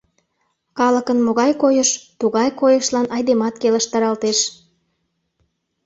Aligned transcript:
Калыкын 0.77 1.19
могай 1.25 1.51
койыш, 1.61 1.89
тугай 2.19 2.49
койышлан 2.59 3.07
айдемат 3.15 3.55
келыштаралтеш. 3.61 4.39